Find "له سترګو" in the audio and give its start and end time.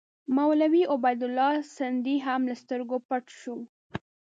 2.49-2.97